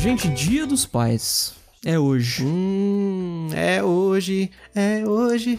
[0.00, 1.52] Gente, Dia dos Pais.
[1.84, 2.42] É hoje.
[2.42, 5.58] Hum, é hoje, é hoje.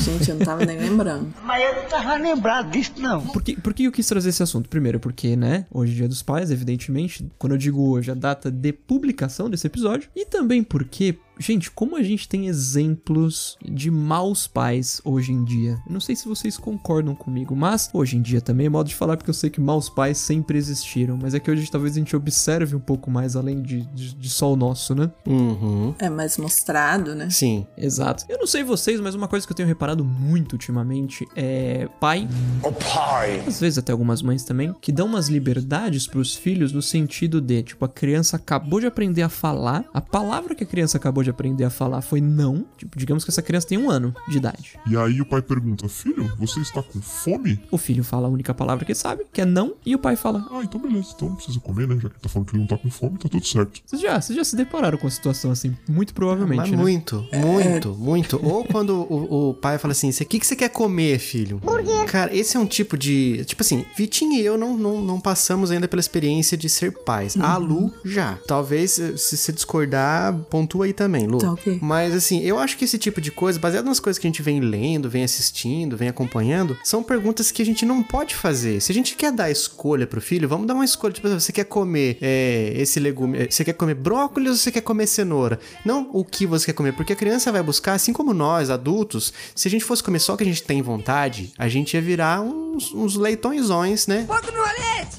[0.00, 1.34] Gente, eu não tava nem lembrando.
[1.44, 3.20] Mas eu não tava lembrado disso, não.
[3.20, 4.66] Por que, por que eu quis trazer esse assunto?
[4.66, 7.30] Primeiro, porque, né, hoje é Dia dos Pais, evidentemente.
[7.38, 10.08] Quando eu digo hoje, a data de publicação desse episódio.
[10.16, 15.78] E também porque, gente, como a gente tem exemplos de maus pais hoje em dia.
[15.86, 18.94] Eu não sei se vocês concordam comigo, mas hoje em dia também é modo de
[18.94, 21.18] falar porque eu sei que maus pais sempre existiram.
[21.20, 24.28] Mas é que hoje talvez a gente observe um pouco mais além de, de, de
[24.30, 25.10] só o nosso, né?
[25.26, 25.94] Uhum.
[25.98, 27.28] É mais mostrado, né?
[27.30, 27.66] Sim.
[27.76, 28.24] Exato.
[28.28, 32.28] Eu não sei vocês, mas uma coisa que eu tenho reparado muito ultimamente é pai,
[32.62, 33.42] O pai.
[33.46, 37.62] às vezes até algumas mães também, que dão umas liberdades pros filhos no sentido de,
[37.62, 41.25] tipo, a criança acabou de aprender a falar, a palavra que a criança acabou de
[41.30, 42.66] aprender a falar foi não.
[42.76, 44.78] Tipo, digamos que essa criança tem um ano de idade.
[44.86, 47.60] E aí o pai pergunta: Filho, você está com fome?
[47.70, 50.46] O filho fala a única palavra que sabe, que é não, e o pai fala.
[50.50, 51.94] Ah, então beleza, então não precisa comer, né?
[51.96, 53.80] Já que ele tá falando que ele não tá com fome, tá tudo certo.
[53.84, 55.76] Vocês já, vocês já se depararam com a situação assim?
[55.88, 56.76] Muito provavelmente, Mas né?
[56.76, 58.40] muito, muito, muito.
[58.44, 61.60] Ou quando o, o pai fala assim: o que, que você quer comer, filho?
[62.06, 63.44] Cara, esse é um tipo de.
[63.44, 67.36] Tipo assim, Vitinho e eu não, não, não passamos ainda pela experiência de ser pais.
[67.36, 68.38] A Lu já.
[68.46, 71.38] Talvez, eh, se você discordar, pontua aí também, Lu.
[71.38, 71.78] Tá ok.
[71.80, 74.42] Mas assim, eu acho que esse tipo de coisa, baseado nas coisas que a gente
[74.42, 78.80] vem lendo, vem assistindo, vem acompanhando, são perguntas que a gente não pode fazer.
[78.80, 81.12] Se a gente quer dar escolha pro filho, vamos dar uma escolha.
[81.12, 84.80] Tipo, você quer comer é, esse legume, eh, você quer comer brócolis ou você quer
[84.80, 85.60] comer cenoura?
[85.84, 89.32] Não o que você quer comer, porque a criança vai buscar, assim como nós, adultos,
[89.54, 92.00] se a gente fosse comer só o que a gente tem vontade, a gente ia
[92.02, 94.24] virar uns, uns leitõezões, né?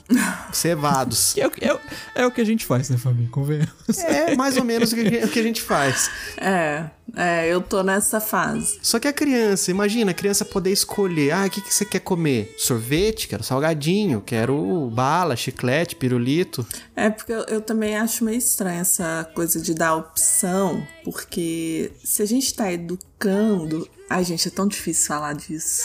[0.52, 1.34] Cevados.
[1.34, 1.80] Que é, o que- é, o-
[2.16, 3.30] é o que a gente faz, né, Fabinho?
[3.30, 3.70] Convenhamos.
[4.06, 5.87] É mais ou menos o que, o que a gente faz.
[6.38, 6.86] É,
[7.16, 8.80] é, eu tô nessa fase.
[8.82, 12.00] Só que a criança, imagina a criança poder escolher: ah, o que, que você quer
[12.00, 12.54] comer?
[12.58, 13.28] Sorvete?
[13.28, 16.66] Quero salgadinho, quero bala, chiclete, pirulito.
[16.96, 22.22] É porque eu, eu também acho meio estranho essa coisa de dar opção, porque se
[22.22, 23.88] a gente tá educando.
[24.10, 25.84] Ai, gente, é tão difícil falar disso.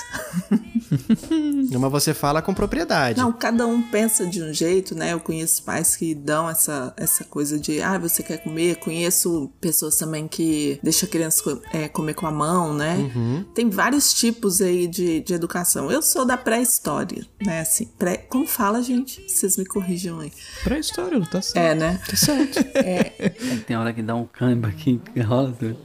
[1.78, 3.18] Mas você fala com propriedade.
[3.18, 5.12] Não, cada um pensa de um jeito, né?
[5.12, 8.76] Eu conheço pais que dão essa, essa coisa de, ah, você quer comer?
[8.76, 13.10] Conheço pessoas também que deixam a criança é, comer com a mão, né?
[13.54, 15.90] Tem vários tipos aí de, de educação.
[15.90, 17.60] Eu sou da pré-história, né?
[17.60, 18.16] Assim, pré...
[18.16, 19.22] Como fala, gente?
[19.28, 20.32] Vocês me corrijam aí.
[20.62, 21.64] Pré-história, não tá certo.
[21.64, 22.00] É, né?
[22.08, 22.64] Tá certo.
[23.66, 25.76] Tem hora que dá um câmbio aqui que rola tudo.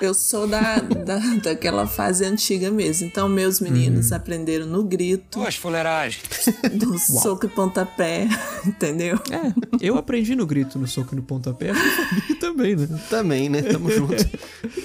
[0.00, 3.06] Eu sou da, da, daquela fase antiga mesmo.
[3.06, 6.22] Então, meus meninos aprenderam no grito, Duas fuleiragens.
[6.72, 8.28] no soco e pontapé,
[8.64, 9.18] entendeu?
[9.30, 12.88] É, eu aprendi no grito, no soco e no pontapé, Fabinho também, né?
[13.10, 13.62] Também, né?
[13.62, 14.14] Tamo junto.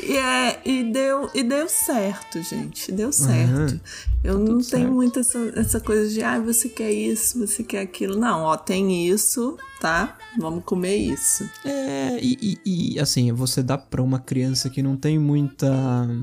[0.03, 2.91] E, é, e, deu, e deu certo, gente.
[2.91, 3.79] Deu certo.
[4.23, 4.91] Eu não tenho certo.
[4.91, 8.17] muito essa, essa coisa de, ah, você quer isso, você quer aquilo.
[8.17, 10.17] Não, ó, tem isso, tá?
[10.39, 11.47] Vamos comer isso.
[11.66, 15.69] É, e, e- e, assim, você dá pra uma criança que não tem muita.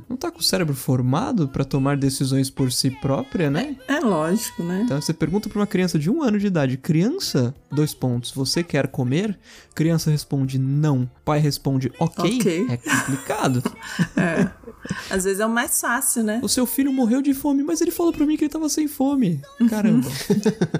[0.09, 3.77] não tá com o cérebro formado pra tomar decisões por si própria, né?
[3.87, 4.83] É lógico, né?
[4.85, 8.63] Então você pergunta pra uma criança de um ano de idade, criança, dois pontos, você
[8.65, 9.39] quer comer?
[9.75, 12.37] Criança responde não, pai responde ok.
[12.39, 12.67] Ok.
[12.71, 13.63] É complicado.
[14.17, 14.51] É.
[15.11, 16.41] Às vezes é o mais fácil, né?
[16.43, 18.89] o seu filho morreu de fome, mas ele falou pra mim que ele tava sem
[18.89, 19.41] fome.
[19.69, 20.09] Caramba.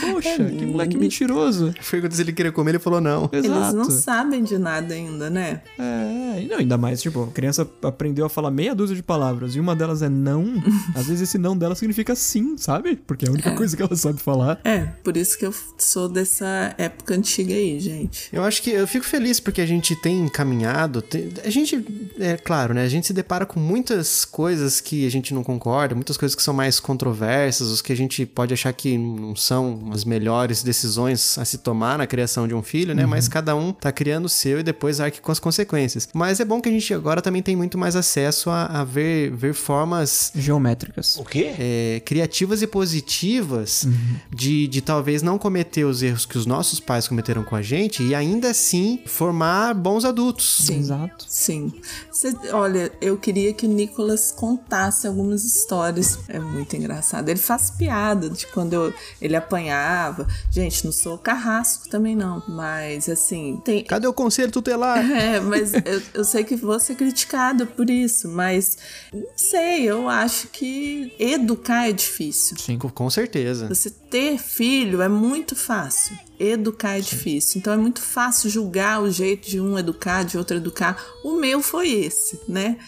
[0.00, 1.72] Poxa, que moleque mentiroso.
[1.80, 3.28] Foi quando ele queria comer, ele falou não.
[3.32, 3.76] Eles Exato.
[3.76, 5.62] não sabem de nada ainda, né?
[5.78, 9.54] É, e não, ainda mais, tipo, a criança aprendeu a falar meia dúzia de palavras
[9.54, 10.62] e uma delas é não.
[10.94, 12.96] Às vezes esse não dela significa sim, sabe?
[13.06, 14.60] Porque é a única coisa que ela sabe falar.
[14.64, 18.28] É, por isso que eu sou dessa época antiga aí, gente.
[18.32, 21.02] Eu acho que eu fico feliz porque a gente tem encaminhado.
[21.02, 21.84] tem- a gente,
[22.18, 22.84] é claro, né?
[22.84, 26.42] A gente se depara com muitas coisas que a gente não concorda, muitas coisas que
[26.42, 31.38] são mais controversas, os que a gente pode achar que não são as melhores decisões
[31.38, 33.06] a se tomar na criação de um filho, né?
[33.06, 36.08] Mas cada um tá criando o seu e depois arque com as consequências.
[36.14, 39.30] Mas é bom que a gente agora também tem muito mais acesso a, a ver,
[39.30, 41.16] ver formas Geométricas.
[41.16, 41.54] O quê?
[41.58, 43.86] é, criativas e positivas
[44.30, 48.02] de, de talvez não cometer os erros que os nossos pais cometeram com a gente
[48.02, 50.64] e ainda assim formar bons adultos.
[50.64, 50.78] Sim.
[50.78, 51.24] Exato.
[51.28, 51.72] Sim.
[52.20, 56.18] Cê- olha, eu queria que o Nicolas contasse algumas histórias.
[56.28, 57.30] É muito engraçado.
[57.30, 60.26] Ele faz piada de quando eu- ele apanhava.
[60.50, 64.98] Gente, não sou carrasco também não, mas assim, tem, Cadê o conselho tutelar?
[65.30, 68.76] É, mas eu, eu sei que vou ser criticada por isso, mas
[69.12, 72.54] não sei, eu acho que educar é difícil.
[72.78, 73.66] Com, com certeza.
[73.66, 76.18] Você ter filho é muito fácil.
[76.38, 77.58] educar é difícil.
[77.58, 80.96] Então é muito fácil julgar o jeito de um educar, de outro educar.
[81.22, 82.78] O meu foi esse, né?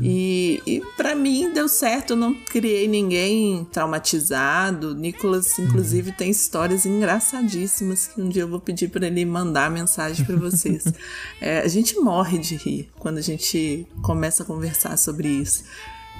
[0.00, 4.94] E, e para mim deu certo, eu não criei ninguém traumatizado.
[4.94, 10.24] Nicolas, inclusive, tem histórias engraçadíssimas que um dia eu vou pedir para ele mandar mensagem
[10.24, 10.84] para vocês.
[11.40, 15.64] É, a gente morre de rir quando a gente começa a conversar sobre isso.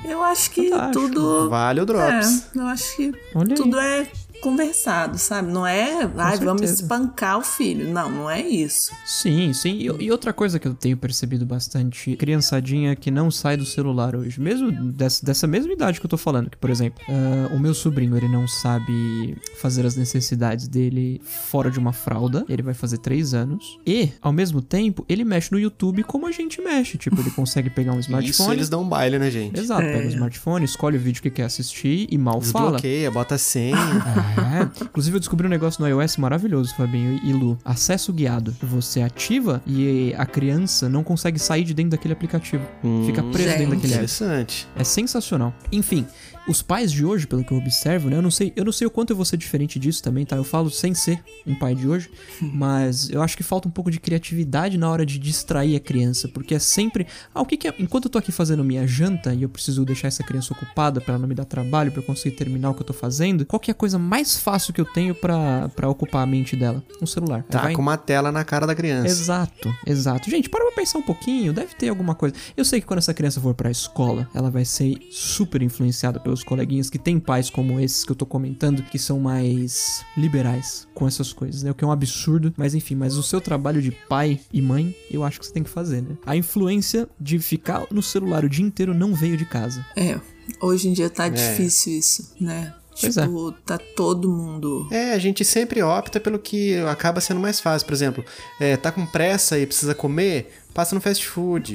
[0.04, 1.08] Eu acho que Fantástico.
[1.08, 1.50] tudo.
[1.50, 2.46] Vale o Drops.
[2.54, 3.54] É, eu acho que Olha aí.
[3.54, 4.06] tudo é
[4.40, 5.50] conversado, sabe?
[5.50, 7.88] Não é, ai, vamos espancar o filho.
[7.92, 8.92] Não, não é isso.
[9.04, 9.78] Sim, sim.
[9.78, 14.14] E, e outra coisa que eu tenho percebido bastante, criançadinha que não sai do celular
[14.16, 17.58] hoje, mesmo dessa, dessa mesma idade que eu tô falando, que, por exemplo, ah, o
[17.58, 22.74] meu sobrinho, ele não sabe fazer as necessidades dele fora de uma fralda, ele vai
[22.74, 26.96] fazer três anos, e, ao mesmo tempo, ele mexe no YouTube como a gente mexe,
[26.98, 28.52] tipo, ele consegue pegar um Isso smartphone...
[28.52, 29.58] eles dão um baile, né, gente?
[29.58, 29.92] Exato, É.
[29.92, 32.72] pega o smartphone, escolhe o vídeo que quer assistir e mal fala.
[32.72, 33.76] Desbloqueia, bota senha.
[34.36, 34.84] É.
[34.84, 37.58] Inclusive, eu descobri um negócio no iOS maravilhoso, Fabinho e Lu.
[37.64, 38.54] Acesso guiado.
[38.62, 42.64] Você ativa e a criança não consegue sair de dentro daquele aplicativo.
[43.06, 43.58] Fica preso gente.
[43.58, 44.04] dentro daquele app.
[44.04, 44.68] Interessante.
[44.76, 45.54] É sensacional.
[45.72, 46.06] Enfim,
[46.48, 48.16] os pais de hoje, pelo que eu observo, né?
[48.16, 50.36] Eu não sei, eu não sei o quanto eu vou ser diferente disso também, tá?
[50.36, 52.10] Eu falo sem ser um pai de hoje,
[52.40, 56.28] mas eu acho que falta um pouco de criatividade na hora de distrair a criança,
[56.28, 59.34] porque é sempre, ah, o que que é, enquanto eu tô aqui fazendo minha janta
[59.34, 62.04] e eu preciso deixar essa criança ocupada pra ela não me dar trabalho, pra eu
[62.04, 64.80] conseguir terminar o que eu tô fazendo, qual que é a coisa mais fácil que
[64.80, 66.82] eu tenho pra pra ocupar a mente dela?
[67.00, 67.42] Um celular.
[67.44, 69.06] Tá Vai- com uma tela na cara da criança.
[69.08, 70.30] Exato, exato.
[70.30, 72.34] Gente, para pra pensar um pouquinho, deve ter alguma coisa.
[72.56, 76.37] Eu sei que quando essa criança for pra escola, ela vai ser super influenciada pelos
[76.42, 81.06] coleguinhas que têm pais como esses que eu tô comentando, que são mais liberais com
[81.06, 81.70] essas coisas, né?
[81.70, 84.94] O que é um absurdo, mas enfim, mas o seu trabalho de pai e mãe,
[85.10, 86.16] eu acho que você tem que fazer, né?
[86.24, 89.84] A influência de ficar no celular o dia inteiro não veio de casa.
[89.96, 90.18] É,
[90.60, 92.74] hoje em dia tá difícil isso, né?
[93.00, 93.22] Pois é.
[93.22, 94.88] tipo, tá todo mundo.
[94.90, 97.86] É, a gente sempre opta pelo que acaba sendo mais fácil.
[97.86, 98.24] Por exemplo,
[98.58, 101.74] é, tá com pressa e precisa comer, passa no fast food.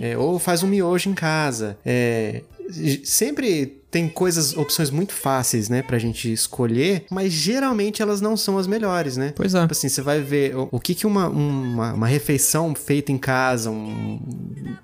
[0.00, 1.78] É, ou faz um miojo em casa.
[1.84, 2.42] É,
[3.04, 8.58] sempre tem coisas, opções muito fáceis, né, pra gente escolher, mas geralmente elas não são
[8.58, 9.32] as melhores, né?
[9.36, 9.60] Pois é.
[9.60, 13.18] Tipo assim, você vai ver o, o que que uma, uma, uma refeição feita em
[13.18, 14.18] casa, um,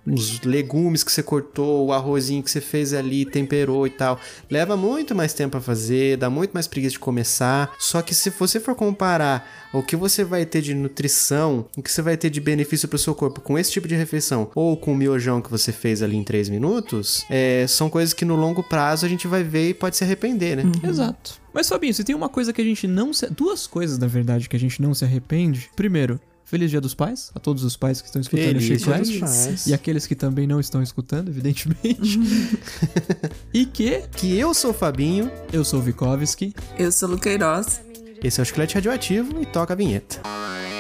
[0.07, 4.17] uns legumes que você cortou, o arrozinho que você fez ali, temperou e tal,
[4.49, 7.75] leva muito mais tempo a fazer, dá muito mais preguiça de começar.
[7.81, 11.91] Só que se você for comparar o que você vai ter de nutrição, o que
[11.91, 14.93] você vai ter de benefício pro seu corpo com esse tipo de refeição, ou com
[14.93, 18.63] o miojão que você fez ali em 3 minutos, é, são coisas que no longo
[18.63, 20.65] prazo a gente vai ver e pode se arrepender, né?
[20.83, 21.41] Exato.
[21.53, 23.29] Mas Fabinho, se tem uma coisa que a gente não se...
[23.31, 25.71] Duas coisas, na verdade, que a gente não se arrepende.
[25.75, 28.79] Primeiro, Feliz Dia dos Pais, a todos os pais que estão escutando o Feliz Dia
[28.79, 29.11] Chiclete.
[29.11, 29.67] dos Pais.
[29.67, 32.19] E aqueles que também não estão escutando, evidentemente.
[33.55, 36.53] e que Que eu sou o Fabinho, eu sou o Vikovski.
[36.79, 37.81] Eu sou Luqueiroz.
[38.23, 40.21] esse é o Chiclete Radioativo e toca a vinheta.
[40.25, 40.80] I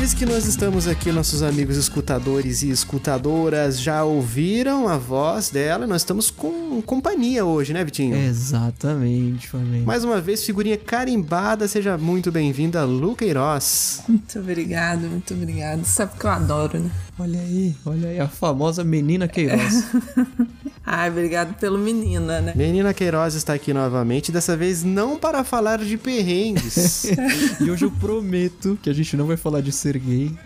[0.00, 5.86] Vikovski, nós estamos aqui, nossos amigos escutadores e escutadoras já ouviram a voz dela.
[5.86, 8.16] Nós estamos com companhia hoje, né, Vitinho?
[8.16, 9.84] Exatamente, Fabinho.
[9.84, 14.02] Mais uma vez, figurinha carimbada, seja muito bem-vinda, Lu Queiroz.
[14.08, 15.84] Muito obrigado, muito obrigado.
[15.84, 16.90] Sabe que eu adoro, né?
[17.18, 19.84] Olha aí, olha aí, a famosa menina Queiroz.
[20.92, 22.52] Ai, obrigado pelo menina, né?
[22.56, 27.04] Menina Queiroz está aqui novamente, dessa vez não para falar de perrengues.
[27.64, 30.36] e hoje eu prometo que a gente não vai falar de ser gay.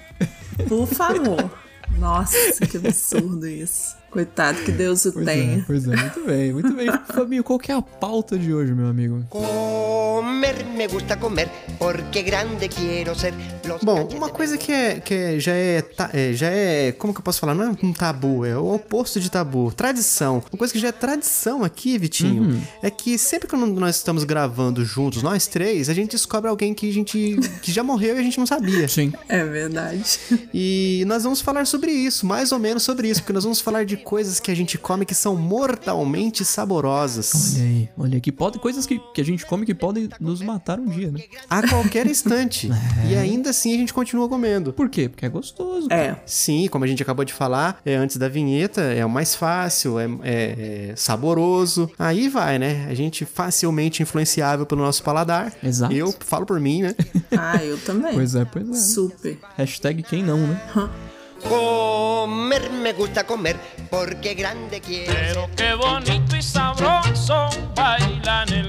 [0.69, 1.51] Por favor.
[1.99, 3.97] Nossa, que absurdo isso.
[4.15, 5.65] Coitado, que Deus o Pois é, tenha.
[5.67, 6.87] pois é, muito bem, muito bem.
[7.13, 9.27] Fabinho, qual que é a pauta de hoje, meu amigo?
[9.29, 13.35] Comer me gusta comer, porque grande quiero ser.
[13.83, 16.93] Bom, uma coisa que, é, que é- já, é, ta- é, já é.
[16.93, 17.55] Como que eu posso falar?
[17.55, 19.73] Não é um tabu, é o oposto de tabu.
[19.73, 20.43] Tradição.
[20.53, 24.85] Uma coisa que já é tradição aqui, Vitinho, é que sempre que nós estamos gravando
[24.85, 27.37] juntos, nós três, a gente descobre alguém que a gente.
[27.63, 28.87] que já morreu e a gente não sabia.
[28.87, 29.13] Sim.
[29.29, 30.05] É verdade.
[30.53, 33.85] E nós vamos falar sobre isso, mais ou menos sobre isso, porque nós vamos falar
[33.85, 37.55] de coisas que a gente come que são mortalmente saborosas.
[37.57, 40.79] Olha aí, olha que pode, coisas que, que a gente come que podem nos matar
[40.79, 41.21] um dia, né?
[41.51, 42.71] A qualquer instante.
[43.09, 44.73] E ainda assim a gente continua comendo.
[44.73, 45.09] Por quê?
[45.09, 45.89] Porque é gostoso.
[45.93, 46.17] É.
[46.25, 49.99] Sim, como a gente acabou de falar, é antes da vinheta, é o mais fácil,
[49.99, 51.91] é, é- é saboroso.
[51.99, 52.87] Aí vai, né?
[52.89, 55.53] A gente facilmente influenciável pelo nosso paladar.
[55.63, 55.93] Exato.
[55.95, 56.95] Eu falo por mim, né?
[57.37, 58.15] Ah, eu também.
[58.15, 58.75] Pois é, pois é.
[58.75, 59.39] Super.
[59.57, 60.61] Hashtag quem não, né?
[61.49, 63.57] Comer me gusta comer
[63.91, 65.13] porque grande quiero.
[65.15, 68.64] Pero qué bonito y sabroso bailan el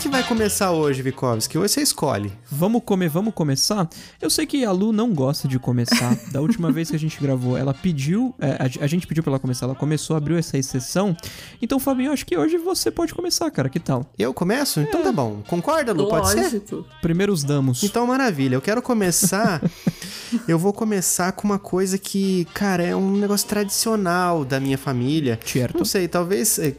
[0.00, 1.58] que vai começar hoje, Vikovski?
[1.58, 2.32] Hoje você escolhe.
[2.50, 3.86] Vamos comer, vamos começar?
[4.18, 6.16] Eu sei que a Lu não gosta de começar.
[6.32, 9.32] da última vez que a gente gravou, ela pediu, é, a, a gente pediu pra
[9.32, 11.14] ela começar, ela começou, abriu essa exceção.
[11.60, 13.68] Então, Fabinho, eu acho que hoje você pode começar, cara.
[13.68, 14.10] Que tal?
[14.18, 14.80] Eu começo?
[14.80, 15.42] Então tá bom.
[15.46, 16.08] Concorda, Lu?
[16.08, 16.44] Pode ser?
[16.44, 16.86] Lógico.
[17.02, 17.82] Primeiro os damos.
[17.82, 18.54] Então, maravilha.
[18.54, 19.60] Eu quero começar.
[20.48, 25.38] eu vou começar com uma coisa que, cara, é um negócio tradicional da minha família.
[25.44, 25.76] Certo.
[25.76, 26.72] Não sei, talvez é,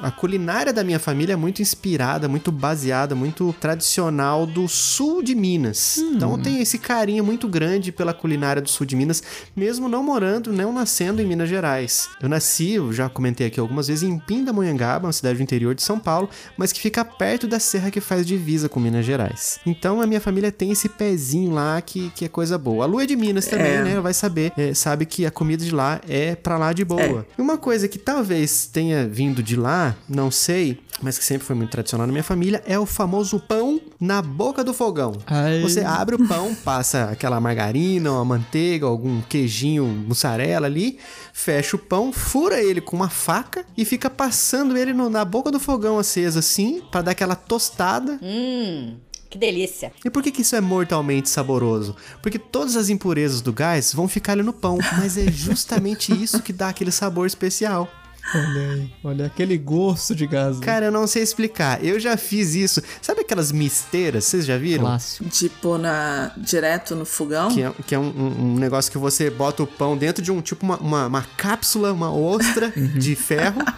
[0.00, 5.34] a culinária da minha família é muito inspirada, muito baseada, muito tradicional do sul de
[5.34, 5.96] Minas.
[5.96, 9.22] Então eu tenho esse carinho muito grande pela culinária do sul de Minas,
[9.56, 12.10] mesmo não morando, não nascendo em Minas Gerais.
[12.20, 15.82] Eu nasci, eu já comentei aqui algumas vezes, em Pindamonhangaba, uma cidade do interior de
[15.82, 19.58] São Paulo, mas que fica perto da serra que faz divisa com Minas Gerais.
[19.64, 22.84] Então a minha família tem esse pezinho lá que, que é coisa boa.
[22.84, 23.82] A Lu é de Minas também, É.
[23.82, 24.00] né?
[24.00, 27.26] Vai saber, é, sabe que a comida de lá é pra lá de boa.
[27.38, 31.54] E uma coisa que talvez tenha vindo de lá, não sei, mas que sempre foi
[31.54, 35.12] muito tradicional na minha família, é o famoso pão na boca do fogão.
[35.26, 35.60] Ai.
[35.60, 40.98] Você abre o pão, passa aquela margarina, uma manteiga, algum queijinho, mussarela ali,
[41.32, 45.50] fecha o pão, fura ele com uma faca e fica passando ele no- na boca
[45.50, 48.18] do fogão aceso assim, pra dar aquela tostada.
[48.22, 48.96] Hum,
[49.30, 49.92] que delícia.
[50.04, 51.94] E por que, que isso é mortalmente saboroso?
[52.22, 56.40] Porque todas as impurezas do gás vão ficar ali no pão, mas é justamente isso
[56.42, 57.88] que dá aquele sabor especial.
[58.34, 60.58] Olha aí, olha aquele gosto de gás.
[60.60, 60.66] né?
[60.66, 61.82] Cara, eu não sei explicar.
[61.84, 62.82] Eu já fiz isso.
[63.00, 64.24] Sabe aquelas misteiras?
[64.24, 64.84] Vocês já viram?
[64.84, 65.24] Clássico.
[65.62, 67.48] Pôr na, direto no fogão.
[67.50, 70.30] Que é, que é um, um- um negócio que você bota o pão dentro de
[70.30, 73.62] um tipo uma, uma, uma cápsula, uma ostra de ferro.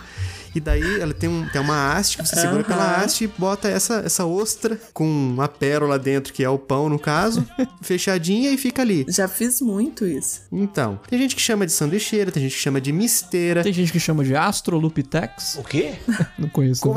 [0.55, 3.05] E daí ela tem, um, tem uma haste que você segura pela Aham.
[3.05, 6.99] haste e bota essa, essa ostra com uma pérola dentro, que é o pão no
[6.99, 7.47] caso,
[7.81, 9.07] fechadinha e fica ali.
[9.09, 10.43] Já fiz muito isso.
[10.51, 13.63] Então, tem gente que chama de sanduicheira, tem gente que chama de misteira.
[13.63, 15.57] Tem gente que chama de Astrolupitex.
[15.57, 15.95] O quê?
[16.39, 16.87] Não conheço.
[16.87, 16.97] não.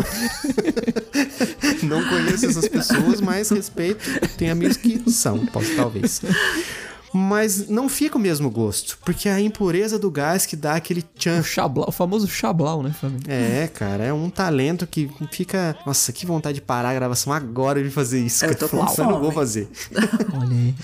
[1.84, 4.04] Não conheço essas pessoas, mas respeito.
[4.38, 6.22] Tem amigos que são, posso talvez.
[7.14, 11.02] Mas não fica o mesmo gosto, porque é a impureza do gás que dá aquele
[11.02, 11.44] O, tchan.
[11.44, 13.22] chablau, o famoso chablau, né, Fabinho?
[13.28, 15.76] É, cara, é um talento que fica.
[15.86, 18.46] Nossa, que vontade de parar a gravação agora e fazer isso.
[18.46, 19.70] Eu tô com eu não vou fazer.
[20.34, 20.76] Olha aí.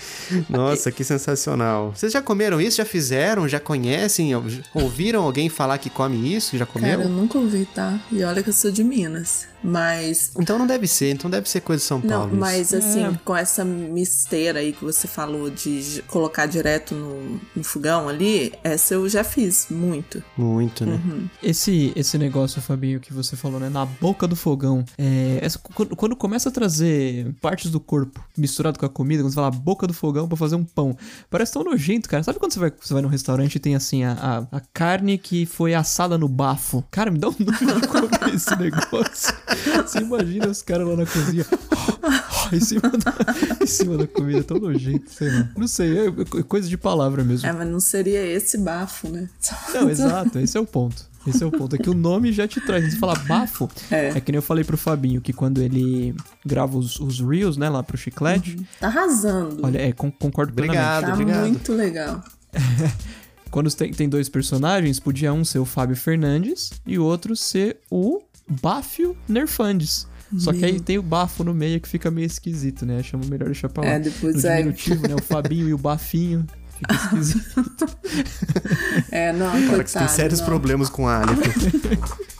[0.48, 1.92] Nossa, que sensacional.
[1.94, 2.76] Vocês já comeram isso?
[2.76, 3.48] Já fizeram?
[3.48, 4.30] Já conhecem?
[4.74, 6.56] Ouviram alguém falar que come isso?
[6.56, 7.08] Já Cara, eu comeram?
[7.10, 7.98] nunca ouvi, tá?
[8.12, 9.48] E olha que eu sou de Minas.
[9.62, 10.32] Mas.
[10.38, 12.28] Então não deve ser, então deve ser coisa de São Não, Paulo.
[12.28, 12.36] isso.
[12.40, 18.08] mas assim, com essa misteira aí que você falou de colocar direto no, no fogão
[18.08, 20.22] ali, essa eu já fiz muito.
[20.36, 21.00] Muito, né?
[21.04, 21.28] Uhum.
[21.42, 23.68] Esse, esse negócio, Fabinho, que você falou, né?
[23.68, 24.84] Na boca do fogão.
[24.96, 29.30] É, essa- quando, quando começa a trazer partes do corpo misturado com a comida, quando
[29.30, 30.96] você fala boca do fogão pra fazer um pão,
[31.28, 32.22] parece tão nojento, cara.
[32.22, 34.12] Sabe quando você vai, você vai num restaurante e tem assim a,
[34.52, 36.82] a, a carne que foi assada no bafo?
[36.90, 39.34] Cara, me dá um nojo de comer esse negócio.
[39.86, 41.44] Você imagina os caras lá na cozinha.
[42.52, 43.14] em, cima da,
[43.62, 45.48] em cima da comida, tão nojento, sei lá.
[45.56, 47.46] Não sei, é é coisa de palavra mesmo.
[47.48, 49.28] É, mas não seria esse bafo, né?
[49.74, 51.08] Não, exato, esse é o ponto.
[51.26, 51.76] Esse é o ponto.
[51.76, 52.92] É que o nome já te traz.
[52.92, 53.68] Você fala bafo.
[53.90, 54.08] É.
[54.08, 54.20] É.
[54.20, 56.14] que nem eu falei pro Fabinho que quando ele
[56.44, 58.56] grava os, os Reels, né, lá pro chiclete.
[58.80, 59.60] Tá arrasando.
[59.62, 61.04] Olha, é, con- concordo Obrigado.
[61.04, 61.06] plenamente.
[61.06, 61.48] tá obrigado.
[61.48, 62.24] muito legal.
[63.50, 67.78] Quando tem, tem dois personagens, podia um ser o Fábio Fernandes e o outro ser
[67.90, 70.06] o Bafio Nerfandes.
[70.38, 73.02] Só que aí tem o bafo no meio que fica meio esquisito, né?
[73.02, 73.90] Chama melhor deixar pra lá.
[73.90, 75.14] É, depois no é- diminutivo, né?
[75.16, 76.46] O Fabinho e o Bafinho.
[76.78, 77.64] Fica esquisito.
[79.12, 79.88] É, não, Cara, que coitado.
[79.88, 80.46] você tem sérios não.
[80.46, 81.40] problemas com hálito.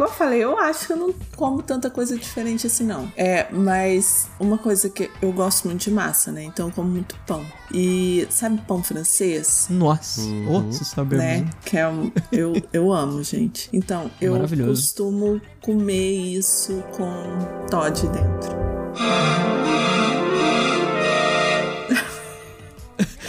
[0.00, 3.12] igual eu falei, eu acho que eu não como tanta coisa diferente assim, não.
[3.16, 6.42] É, mas uma coisa que eu gosto muito de massa, né?
[6.42, 7.44] Então eu como muito pão.
[7.72, 9.66] E sabe pão francês?
[9.68, 11.36] Nossa, oh, você sabe Né?
[11.36, 11.50] mesmo.
[11.64, 13.68] Que é um, eu, eu amo, gente.
[13.72, 14.80] Então, eu Maravilhoso.
[14.82, 19.59] costumo comer isso com Todd dentro.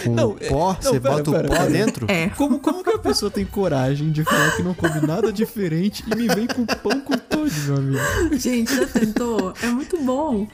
[0.04, 1.70] Com Não, o é- pó, não, você pera, bota pera, o pó pera.
[1.70, 2.06] dentro?
[2.10, 2.30] É.
[2.30, 6.16] Como, como que a pessoa tem coragem de falar que não come nada diferente e
[6.16, 8.00] me vem com pão com todo, meu amigo?
[8.38, 9.54] Gente, já tentou?
[9.62, 10.48] É muito bom.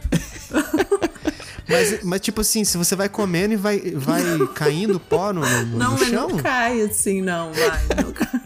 [1.69, 4.23] Mas, mas, tipo assim, se você vai comendo e vai, vai
[4.55, 6.29] caindo pó no, no, no Não, mas chão...
[6.29, 8.03] não cai assim, não, vai.
[8.03, 8.41] Não cai.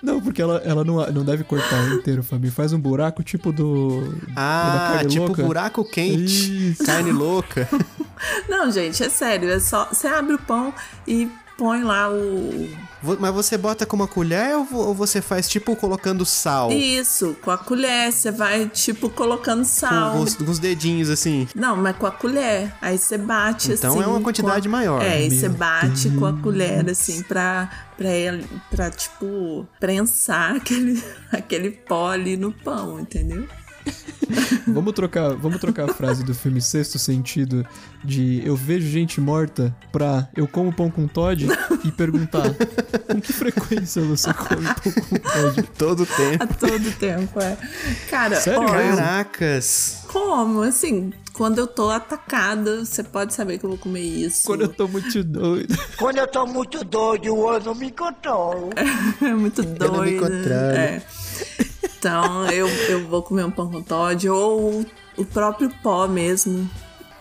[0.00, 2.48] Não, porque ela, ela não, não deve cortar inteiro, Fabi.
[2.50, 4.02] Faz um buraco tipo do.
[4.28, 5.42] da Ah, carne tipo louca.
[5.42, 6.70] buraco quente.
[6.70, 6.84] Isso.
[6.84, 7.68] Carne louca.
[8.48, 9.50] Não, gente, é sério.
[9.50, 9.86] É só.
[9.86, 10.72] Você abre o pão
[11.06, 12.68] e põe lá o.
[13.20, 16.72] Mas você bota com uma colher ou vo- ou você faz tipo colocando sal?
[16.72, 18.10] Isso, com a colher.
[18.12, 20.12] Você vai, tipo, colocando sal.
[20.12, 21.46] Com os, com os dedinhos assim.
[21.54, 22.72] Não, mas com a colher.
[22.82, 24.02] Aí você bate Então assim.
[24.02, 25.02] é uma quantidade a- maior.
[25.02, 30.56] É, aí Meu você bate com a colher assim pra, pra, ele, pra tipo, prensar
[30.56, 33.46] aquele, aquele pó ali no pão, entendeu?
[34.66, 37.66] Vamos trocar, vamos trocar a frase do filme Sexto Sentido
[38.04, 41.46] de eu vejo gente morta pra eu como pão com Todd
[41.84, 42.52] e perguntar
[43.06, 45.62] com que frequência você come pão com Todd?
[45.78, 46.42] Todo tempo.
[46.42, 47.56] A todo tempo, é.
[48.10, 50.04] Cara, Sério, ó, eu Caracas.
[50.08, 54.42] como, assim, quando eu tô atacada, você pode saber que eu vou comer isso.
[54.46, 55.76] Quando eu tô muito doido.
[55.96, 58.70] Quando eu tô muito doido, eu não me controlo.
[59.22, 60.50] É muito não me controlo.
[60.50, 61.02] É.
[61.98, 64.84] Então eu, eu vou comer um pão com Todd ou
[65.16, 66.68] o próprio pó mesmo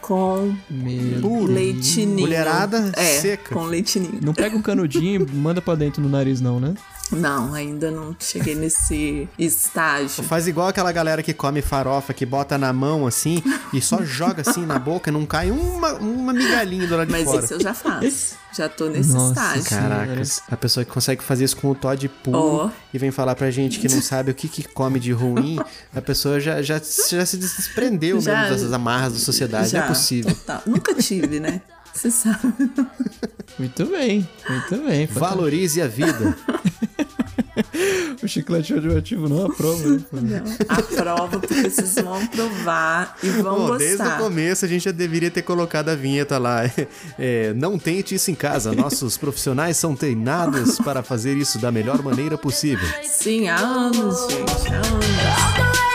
[0.02, 2.20] com Meu leitinho.
[2.20, 3.56] Colherada é, seca.
[3.56, 4.20] com leitinho.
[4.22, 6.76] Não pega um canudinho e manda pra dentro no nariz, não, né?
[7.12, 10.24] Não, ainda não cheguei nesse estágio.
[10.24, 14.42] Faz igual aquela galera que come farofa, que bota na mão assim e só joga
[14.42, 17.44] assim na boca, não cai uma, uma migalhinha do lado de Mas fora.
[17.44, 18.36] isso eu já faço.
[18.56, 19.66] Já tô nesse Nossa, estágio.
[19.66, 22.70] Caracas, a pessoa que consegue fazer isso com o Todd puro Ó.
[22.94, 25.60] e vem falar pra gente que não sabe o que, que come de ruim,
[25.94, 26.76] a pessoa já, já,
[27.10, 29.64] já se desprendeu Já- mesmo dessas amarras da sociedade.
[29.66, 30.34] Não Já, é possível.
[30.34, 30.62] total.
[30.66, 31.62] Nunca tive, né?
[31.96, 32.54] Você sabe.
[33.58, 35.06] Muito bem, muito bem.
[35.08, 36.36] Valorize a vida.
[38.22, 39.88] O chiclete radioativo não aprova,
[40.22, 40.44] né?
[40.68, 44.18] A prova, porque vocês vão provar e vão Pô, desde o gostar.
[44.18, 46.62] começo a gente já deveria ter colocado a vinheta lá.
[47.20, 48.74] É, não tente isso em casa.
[48.74, 52.88] Nossos profissionais são treinados para fazer isso da melhor maneira possível.
[53.04, 54.74] Sim, há anos, gente.
[54.74, 55.95] Há anos.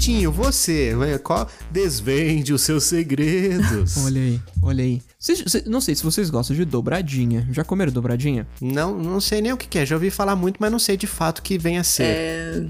[0.00, 3.98] Vitinho, você, né, qual desvende os seus segredos?
[4.02, 5.02] Olha aí, olha aí.
[5.18, 7.46] Cê- não sei se vocês gostam de dobradinha.
[7.52, 8.46] Já comeram dobradinha?
[8.62, 9.84] Não, não sei nem o que que é.
[9.84, 12.04] Já ouvi falar muito, mas não sei de fato o que vem a ser.
[12.04, 12.66] É,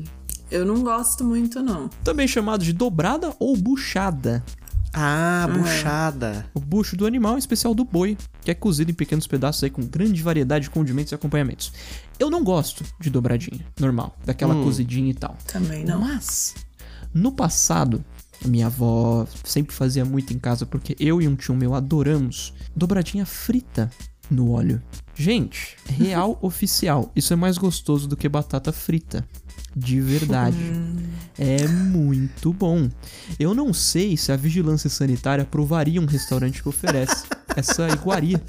[0.50, 1.88] eu não gosto muito, não.
[2.02, 4.44] Também chamado de dobrada ou buchada.
[4.92, 6.46] Ah, buchada.
[6.52, 9.70] O bucho do animal, em especial do boi, que é cozido em pequenos pedaços aí
[9.70, 11.72] com grande variedade de condimentos e acompanhamentos.
[12.18, 15.38] Eu não gosto de dobradinha, normal, daquela cozidinha e tal.
[15.46, 16.00] Também não.
[16.00, 16.56] Mas,
[17.12, 18.04] no passado,
[18.44, 23.26] minha avó sempre fazia muito em casa, porque eu e um tio meu adoramos dobradinha
[23.26, 23.90] frita
[24.30, 24.80] no óleo.
[25.14, 29.26] Gente, real oficial, isso é mais gostoso do que batata frita.
[29.74, 30.56] De verdade.
[31.42, 32.90] É muito bom.
[33.38, 37.24] Eu não sei se a vigilância sanitária aprovaria um restaurante que oferece
[37.60, 38.40] essa iguaria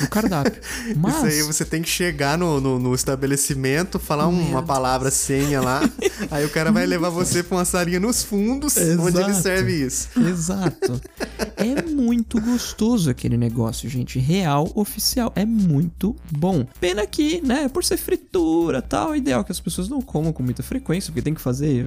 [0.00, 0.60] no cardápio.
[0.96, 1.16] Mas.
[1.16, 5.80] Isso aí você tem que chegar no, no, no estabelecimento, falar uma palavra senha lá,
[6.30, 9.42] aí o cara vai levar você pra uma salinha nos fundos, onde ele Exato.
[9.42, 10.08] serve isso.
[10.20, 11.00] Exato.
[11.56, 14.18] É muito gostoso aquele negócio, gente.
[14.18, 15.32] Real, oficial.
[15.36, 16.66] É muito bom.
[16.80, 20.42] Pena que, né, por ser fritura tal, é ideal que as pessoas não comam com
[20.42, 21.86] muita frequência, porque tem que fazer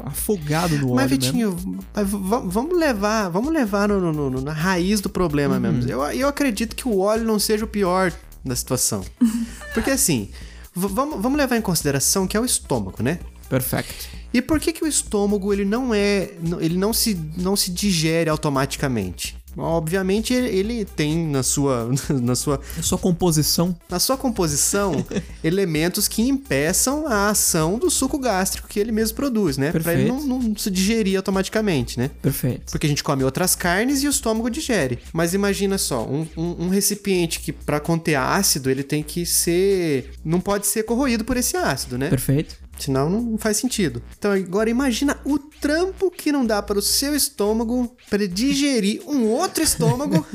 [0.00, 1.08] afogado no Mas, óleo.
[1.08, 1.56] Vitinho,
[1.94, 5.60] mas v- v- vamos levar, vamos levar no- no- no- na raiz do problema Uhum.
[5.60, 5.90] mesmo.
[5.90, 8.12] Eu, eu acredito que o óleo não seja o pior
[8.44, 9.04] da situação.
[9.74, 10.30] Porque assim,
[10.74, 13.18] vamos, vamos levar em consideração que é o estômago, né?
[13.48, 13.94] Perfeito.
[14.32, 18.30] E por que, que o estômago ele não é, ele não se, não se digere
[18.30, 19.36] automaticamente?
[19.56, 23.76] Obviamente ele, tem na sua, na sua, A sua composição.
[23.88, 25.04] na sua composição
[25.44, 29.70] elementos que impeçam a ação do suco gástrico que ele mesmo produz, né?
[29.72, 32.10] Pra ele não, não se digerir automaticamente, né?
[32.20, 32.70] Perfeito.
[32.70, 34.98] Porque a gente come outras carnes e o estômago digere.
[35.12, 40.12] Mas imagina só, um, um- um recipiente que para conter ácido ele tem que ser,
[40.24, 42.08] não pode ser corroído por esse ácido, né?
[42.08, 42.56] Perfeito.
[42.78, 44.02] Senão não faz sentido.
[44.18, 49.26] Então agora imagina o trampo que não dá para o seu estômago para digerir um
[49.26, 50.26] outro estômago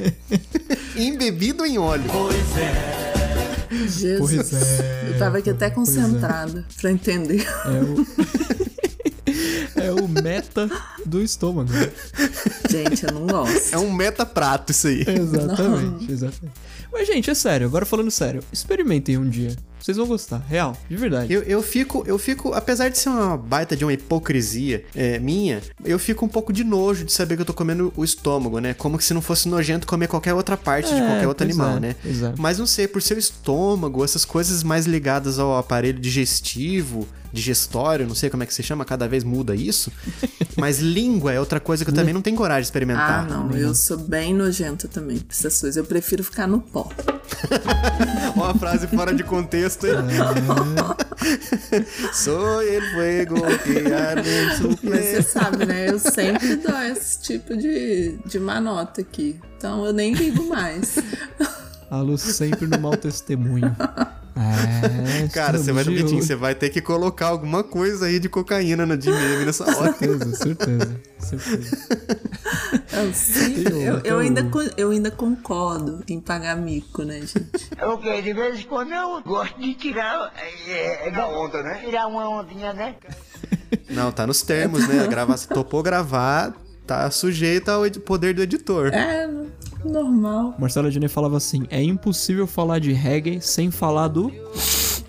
[0.95, 2.06] embebido em óleo.
[3.88, 4.19] Jesus.
[4.19, 7.45] Pois é, Eu tava aqui até concentrada pra entender.
[7.65, 8.08] É o.
[9.76, 10.70] é o meta
[11.06, 11.70] do estômago.
[12.70, 13.74] Gente, eu não gosto.
[13.74, 15.02] É um meta-prato isso aí.
[15.08, 16.56] Exatamente, exatamente.
[16.91, 19.56] Mas, gente, é sério, agora falando sério, experimentem um dia.
[19.80, 21.32] Vocês vão gostar, real, de verdade.
[21.32, 25.62] Eu, eu fico, eu fico, apesar de ser uma baita de uma hipocrisia é, minha,
[25.86, 28.74] eu fico um pouco de nojo de saber que eu tô comendo o estômago, né?
[28.74, 31.78] Como que se não fosse nojento comer qualquer outra parte de É, qualquer outro animal,
[31.78, 31.96] é, né?
[32.02, 32.34] pois é.
[32.38, 38.08] Mas não sei, por ser o estômago, essas coisas mais ligadas ao aparelho digestivo, digestório,
[38.08, 39.91] não sei como é que se chama, cada vez muda isso.
[40.57, 43.27] Mas língua é outra coisa que eu também não tenho coragem de Ah, experimentar.
[43.27, 45.77] não, eu sou bem nojenta também pra essas coisas.
[45.77, 46.89] Eu prefiro ficar no pó.
[48.36, 49.86] Ó a frase fora de contexto?
[52.13, 54.29] Sou el fuego que arde
[54.83, 55.89] Mas você sabe, né?
[55.89, 59.39] Eu sempre dou esse tipo de, de manota aqui.
[59.57, 60.97] Então eu nem ligo mais.
[61.89, 63.75] A Lu sempre no mau testemunho.
[64.38, 66.08] É, Cara, você vai, olho.
[66.08, 69.93] você vai ter que colocar alguma coisa aí de cocaína no de meme nessa hora.
[69.93, 71.02] Certeza, certeza,
[73.13, 73.69] certeza.
[73.69, 77.67] Eu, eu, tem eu ainda, eu ainda concordo em pagar mico, né, gente?
[77.82, 80.34] Ok, de vez em quando eu gosto de tirar
[80.67, 81.82] é, da onda, né?
[81.84, 82.95] Tirar uma ondinha, né?
[83.89, 85.08] Não, tá nos termos, né?
[85.08, 86.54] Gravar, se topou gravar,
[86.88, 88.88] tá sujeito ao poder do editor.
[88.93, 89.30] É,
[89.84, 90.56] normal.
[90.58, 94.32] Marcelo Adnet falava assim: é impossível falar de reggae sem falar do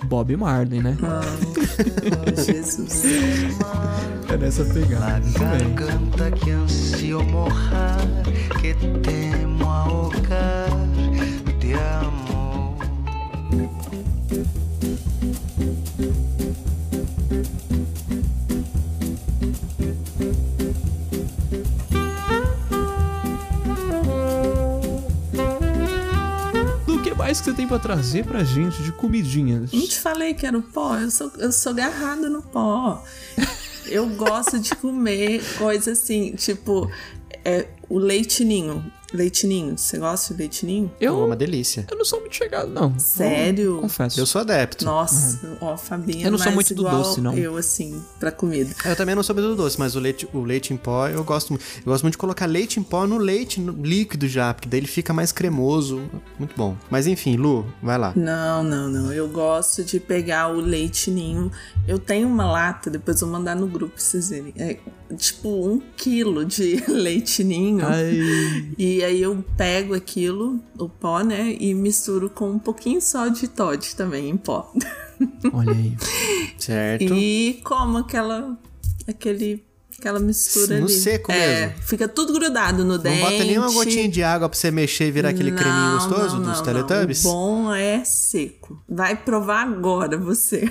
[0.05, 0.97] Bob Marley, né?
[1.03, 3.03] Oh, Jesus.
[4.33, 5.23] É nessa pegada.
[5.39, 7.99] Garganta que ansio mojar,
[8.61, 10.78] que temo ahogar
[27.29, 29.71] mais que você tem pra trazer pra gente de comidinhas?
[29.71, 30.97] Não te falei que era o pó?
[30.97, 33.05] Eu sou, eu sou garrada no pó.
[33.85, 36.91] Eu gosto de comer coisa assim, tipo,
[37.45, 38.91] é, o leitinho.
[39.13, 39.77] Leitinho.
[39.79, 40.91] Você gosta de leitinho?
[41.01, 41.87] É Eu, uma delícia.
[41.91, 42.99] eu não sou muito chegado, não.
[42.99, 43.77] Sério?
[43.77, 44.21] Eu confesso.
[44.21, 44.85] Eu sou adepto.
[44.85, 46.27] Nossa, ó, Fabinha.
[46.27, 47.33] Eu não sou muito do doce, não.
[47.37, 48.75] Eu, assim, pra comida.
[48.85, 51.25] Eu também não sou muito do doce, mas o leite, o leite em pó eu
[51.25, 51.65] gosto muito.
[51.79, 54.81] Eu gosto muito de colocar leite em pó no leite no- líquido já, porque daí
[54.81, 56.03] ele fica mais cremoso.
[56.39, 56.77] Muito bom.
[56.91, 58.13] Mas enfim, Lu, vai lá.
[58.15, 59.13] Não, não, não.
[59.13, 61.51] Eu gosto de pegar o leite ninho.
[61.87, 64.53] Eu tenho uma lata, depois eu vou mandar no grupo pra vocês verem.
[64.57, 64.77] É
[65.17, 66.83] tipo um quilo de.
[67.83, 68.21] Ai,
[68.77, 71.57] E aí eu pego aquilo, o pó, né?
[71.59, 74.73] E misturo com um pouquinho só de Todd também em pó.
[75.53, 75.97] olha aí.
[76.59, 77.03] Certo?
[77.15, 78.57] E como aquela.
[79.07, 79.65] aquele.
[79.99, 80.93] aquela mistura No ali.
[80.95, 81.83] seco é, mesmo.
[81.83, 83.21] Fica tudo grudado no Não dente.
[83.21, 86.45] bota nenhuma gotinha de água pra você mexer e virar aquele creminho Não, gostoso não,
[86.51, 87.25] dos não, Teletubbies?
[87.25, 87.31] Não.
[87.31, 88.83] O bom é seco.
[88.89, 90.71] Vai provar agora você.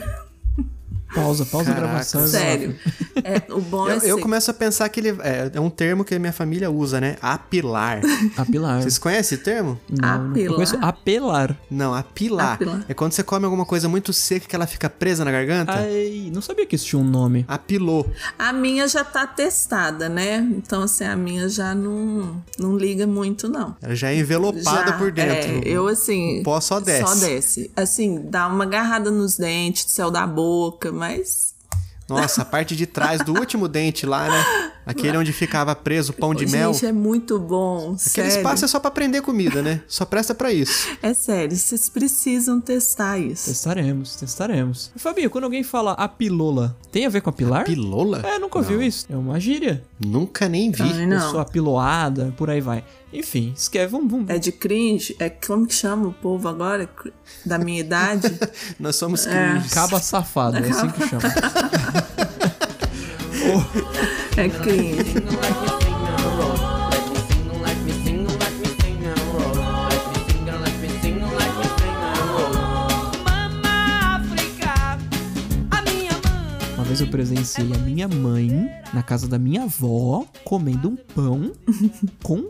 [1.14, 1.88] Pausa, pausa a Caraca.
[1.94, 2.26] gravação.
[2.26, 2.76] e Sério.
[3.24, 4.22] É, o bom é Eu, eu seco.
[4.22, 7.18] começo a pensar que ele é, é um termo que a minha família usa, né?
[7.22, 8.02] Apilar.
[8.38, 8.82] Apilar.
[8.82, 9.80] Vocês conhecem esse termo?
[9.90, 10.38] Não, não.
[10.38, 11.56] Eu conheço apelar.
[11.70, 12.54] Não, apilar.
[12.54, 12.86] Apilar.
[12.88, 15.74] É quando você come alguma coisa muito seca que ela fica presa na garganta.
[15.74, 17.46] Ai, não sabia que isso tinha um nome.
[17.48, 18.10] Apilou.
[18.38, 20.38] A minha já tá testada, né?
[20.56, 23.76] Então, assim, a minha já não, não liga muito, não.
[23.82, 25.34] Ela já é envelopada Já, por dentro.
[25.50, 26.42] É, eu assim.
[26.42, 27.08] O pó só desce.
[27.08, 27.72] Só desce.
[27.76, 31.47] Assim, dá uma agarrada nos dentes, céu da boca, mas.
[32.08, 34.72] Nossa, a parte de trás do último dente lá, né?
[34.88, 36.72] Aquele onde ficava preso o pão de Gente, mel.
[36.84, 37.96] é muito bom.
[37.96, 38.30] Aquele sério.
[38.38, 39.82] espaço é só pra prender comida, né?
[39.88, 40.88] Só presta pra isso.
[41.04, 43.46] É sério, vocês precisam testar isso.
[43.50, 44.92] Testaremos, testaremos.
[44.98, 47.66] Fabinho, quando alguém fala apilola, tem a ver com apilar?
[47.66, 48.22] Pilola?
[48.26, 49.06] É, nunca ouviu isso.
[49.10, 49.84] É uma gíria.
[50.04, 50.82] Nunca nem vi.
[50.84, 51.18] Ai, não.
[51.20, 52.84] Pessoa apiloada, por aí vai.
[53.14, 54.30] Enfim, esquece, vamos, vamos.
[54.30, 55.16] É de cringe?
[55.20, 56.90] É como que chama o povo agora?
[57.46, 58.38] Da minha idade?
[58.80, 59.52] Nós somos É.
[59.52, 59.74] cringes.
[59.74, 61.22] Caba safado, é assim que chama.
[64.38, 65.16] É cringe.
[76.76, 81.52] Uma vez eu presenciei a minha mãe na casa da minha avó comendo um pão
[82.22, 82.48] com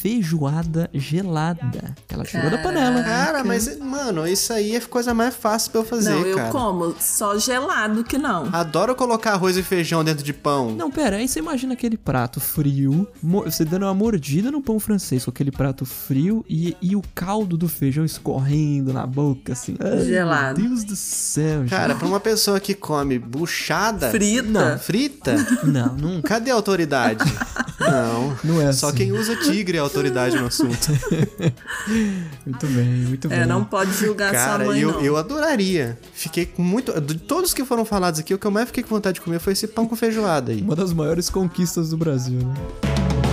[0.00, 1.94] feijoada gelada.
[2.08, 3.02] Ela tirou da panela.
[3.02, 6.50] Cara, mas, mano, isso aí é coisa mais fácil pra eu fazer, não, eu cara.
[6.50, 8.48] como só gelado que não.
[8.52, 10.70] Adoro colocar arroz e feijão dentro de pão.
[10.70, 15.24] Não, pera, aí você imagina aquele prato frio, você dando uma mordida no pão francês
[15.24, 19.76] com aquele prato frio e, e o caldo do feijão escorrendo na boca, assim.
[19.80, 20.60] Ai, Gelado.
[20.60, 21.98] Meu Deus do céu, Cara, gente.
[21.98, 24.10] pra uma pessoa que come buchada.
[24.10, 24.42] Frita.
[24.42, 25.36] Não, frita?
[25.64, 27.24] Não, não, Cadê a autoridade?
[27.80, 28.36] Não.
[28.42, 28.96] não é Só assim.
[28.96, 30.88] quem usa tigre é autoridade no assunto.
[32.46, 33.40] Muito bem, muito bem.
[33.40, 35.00] É, não pode julgar Cara, sua mãe, eu, não.
[35.00, 35.98] eu adoraria.
[36.12, 36.98] Fiquei com muito.
[37.00, 39.38] De todos que foram falados aqui, o que eu mais fiquei com vontade de comer
[39.38, 40.62] foi esse pão com feijoada aí.
[40.62, 42.54] Uma das maiores conquistas do Brasil, né?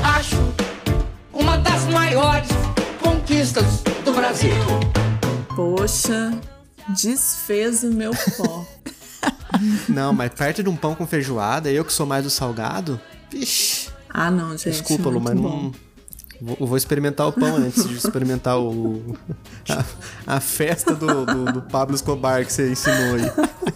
[0.03, 0.35] Acho
[1.33, 2.49] uma das maiores
[3.01, 4.53] conquistas do Brasil.
[5.55, 6.31] Poxa,
[6.89, 8.65] Desfez o meu pó.
[9.89, 12.99] Não, mas perto de um pão com feijoada, eu que sou mais do salgado,
[13.31, 13.89] vixe.
[14.09, 14.69] Ah, não, gente.
[14.71, 15.63] Desculpa, Lu, mas bom.
[15.63, 15.71] não.
[16.41, 19.15] Vou, eu vou experimentar o pão antes de experimentar o.
[20.27, 23.31] A, a festa do, do, do Pablo Escobar que você ensinou aí.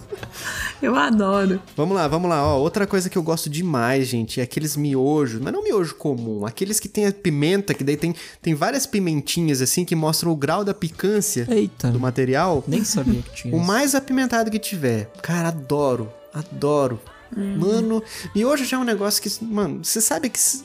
[0.80, 1.60] Eu adoro.
[1.76, 2.42] Vamos lá, vamos lá.
[2.42, 6.46] Ó, outra coisa que eu gosto demais, gente, é aqueles miojos, mas não miojo comum,
[6.46, 10.36] aqueles que tem a pimenta, que daí tem, tem várias pimentinhas assim que mostram o
[10.36, 11.90] grau da picância Eita.
[11.90, 12.64] do material.
[12.66, 13.54] Nem sabia que tinha.
[13.54, 15.10] O mais apimentado que tiver.
[15.22, 16.10] Cara, adoro.
[16.32, 16.98] Adoro.
[17.36, 18.02] Mano,
[18.34, 20.64] miojo já é um negócio que, mano, você sabe que se-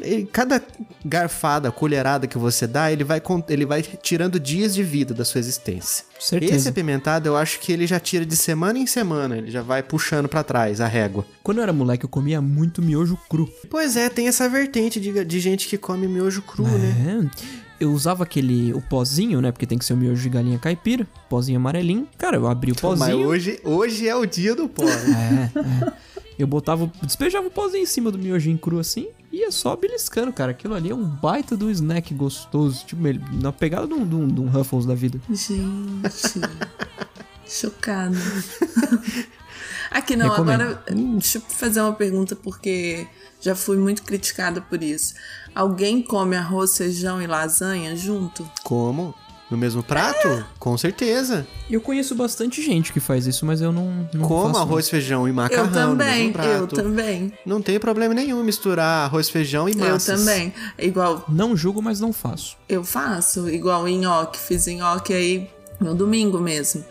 [0.00, 0.62] ele- cada
[1.04, 5.38] garfada, colherada que você dá, ele vai, ele vai tirando dias de vida da sua
[5.40, 6.04] existência.
[6.18, 6.54] Certeza.
[6.54, 9.82] Esse apimentado, eu acho que ele já tira de semana em semana, ele já vai
[9.82, 11.26] puxando pra trás a régua.
[11.42, 13.48] Quando eu era moleque, eu comia muito miojo cru.
[13.68, 17.28] Pois é, tem essa vertente de, de gente que come miojo cru, né?
[17.38, 17.52] É.
[17.80, 19.50] Eu usava aquele, o pozinho, né?
[19.50, 22.06] Porque tem que ser o miojo de galinha caipira, pozinho amarelinho.
[22.16, 23.26] Cara, eu abri o Mas pozinho.
[23.26, 24.84] hoje, hoje é o dia do pó.
[24.84, 25.50] né?
[25.56, 25.92] É, é.
[26.38, 30.50] Eu botava, despejava o pozinho em cima do miojinho cru assim ia só beliscando, cara.
[30.52, 32.84] Aquilo ali é um baita do snack gostoso.
[32.86, 33.02] Tipo,
[33.40, 35.20] na pegada de um, de um- de um Ruffles da vida.
[35.30, 36.40] Gente.
[37.46, 38.16] Chocada.
[39.90, 40.62] Aqui não, Recomendo.
[40.62, 43.06] agora deixa eu fazer uma pergunta porque
[43.40, 45.14] já fui muito criticada por isso.
[45.54, 48.48] Alguém come arroz, feijão e lasanha junto?
[48.64, 49.14] Como?
[49.52, 50.46] No mesmo prato?
[50.58, 51.46] Com certeza.
[51.68, 55.28] Eu conheço bastante gente que faz isso, mas eu não, não Como faço, arroz, feijão
[55.28, 56.48] e macarrão eu no também, mesmo prato.
[56.48, 57.32] eu também.
[57.44, 60.20] Não tem problema nenhum misturar arroz, feijão e Eu massas.
[60.20, 60.54] também.
[60.78, 61.48] Igual não.
[61.48, 62.56] Não julgo, mas não faço.
[62.66, 66.82] eu faço, igual nhoque, fiz nhoque aí no domingo mesmo.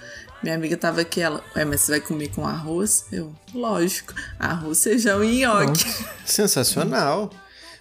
[0.44, 3.06] Minha amiga tava aqui, ela, ué, mas você vai comer com arroz?
[3.12, 5.84] Eu, lógico, arroz, feijão e nhoque.
[6.24, 7.32] Sensacional.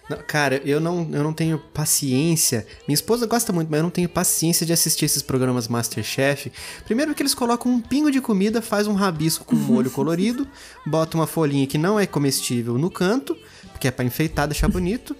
[0.09, 2.65] Não, cara, eu não, eu não tenho paciência.
[2.87, 6.51] Minha esposa gosta muito, mas eu não tenho paciência de assistir esses programas Masterchef.
[6.85, 10.45] Primeiro que eles colocam um pingo de comida, faz um rabisco com molho colorido,
[10.85, 13.37] bota uma folhinha que não é comestível no canto,
[13.71, 15.15] porque é pra enfeitar, deixar bonito,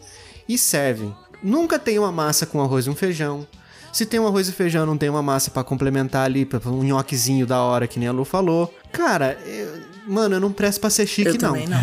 [0.48, 1.15] e servem.
[1.41, 3.48] Nunca tem uma massa com arroz e um feijão.
[3.94, 6.84] Se tem um arroz e feijão, não tem uma massa pra complementar ali, pra um
[6.84, 8.74] nhoquezinho da hora, que nem a Lu falou.
[8.91, 11.40] Cara, eu- mano, eu não presto pra ser chique, eu não.
[11.54, 11.80] também não.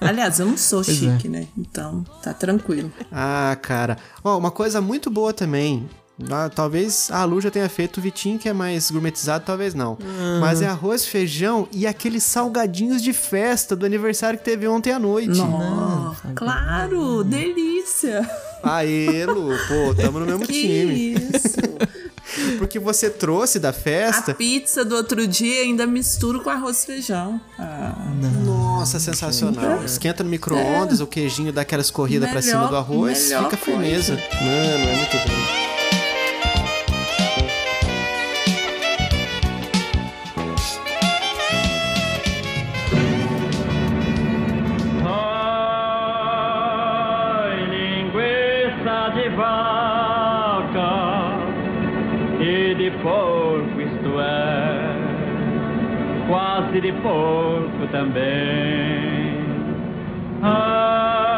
[0.00, 1.46] Aliás, eu não sou Pois chique, né?
[1.56, 2.92] Então, tá tranquilo.
[3.12, 3.96] Ah, cara.
[4.24, 5.88] Ó, uma coisa muito boa também.
[6.30, 9.96] ah, talvez a Lu já tenha feito o Vitinho, que é mais gourmetizado, talvez não.
[10.40, 14.98] Mas é arroz, feijão e aqueles salgadinhos de festa do aniversário que teve ontem à
[14.98, 15.38] noite.
[15.38, 18.28] Nossa, claro, delícia.
[18.62, 21.14] Aê, Lu, pô, tamo no mesmo Que time.
[21.14, 21.58] isso.
[22.58, 24.34] Porque você trouxe da A festa.
[24.34, 27.40] pizza do outro dia ainda misturo com arroz e feijão.
[27.58, 27.94] Ah,
[28.44, 29.82] Nossa, sensacional.
[29.84, 33.56] Esquenta no micro-ondas, o queijinho dá aquela escorrida pra cima Melhor- do arroz, melhor fica
[33.56, 34.12] firmeza.
[34.14, 35.67] Mano, é muito bom.
[57.02, 59.38] Porco também.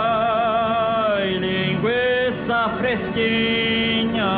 [0.03, 4.31] Ai, linguiça fresquinha,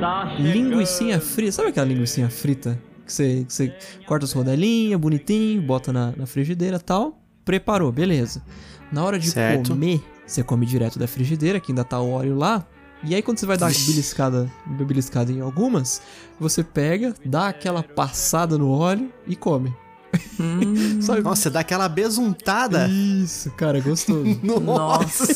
[0.00, 1.52] tá Linguicinha frita.
[1.52, 2.78] Sabe aquela linguicinha frita?
[3.06, 3.74] Que você, que você
[4.06, 7.20] corta as rodelinhas, bonitinho, bota na, na frigideira e tal.
[7.44, 8.42] Preparou, beleza.
[8.90, 9.70] Na hora de Certo.
[9.70, 12.66] comer, você come direto da frigideira, que ainda tá o óleo lá.
[13.06, 16.00] E aí quando você vai dar beliscada, beliscada em algumas,
[16.40, 19.74] você pega, dá aquela passada no óleo e come.
[21.02, 21.22] Sabe?
[21.22, 22.86] Nossa, dá aquela besuntada.
[22.88, 24.24] Isso, cara, é gostoso.
[24.42, 25.26] Nossa.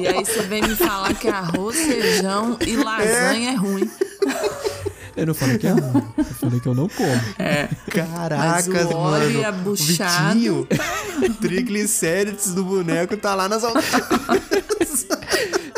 [0.00, 3.90] E aí você vem me falar que arroz, feijão e lasanha é, ruim.
[5.16, 7.10] Eu não falei que é ruim, eu falei que eu não como.
[7.38, 7.68] É.
[7.90, 9.46] Caracas, Mas o óleo mano.
[9.48, 10.68] a buchada- Vitinho,
[11.40, 15.06] triglicérides do boneco tá lá nas alturas.